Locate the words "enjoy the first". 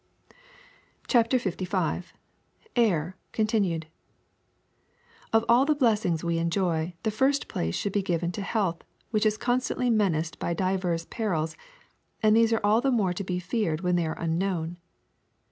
6.39-7.47